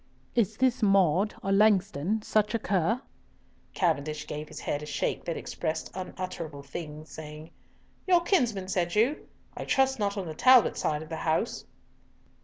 [0.33, 3.03] "Is this Maude, or Langston, such a cur?"
[3.75, 7.51] Cavendish gave his head a shake that expressed unutterable things, saying:
[8.07, 9.27] "Your kinsman, said you?
[9.55, 11.65] I trust not on the Talbot side of the house?"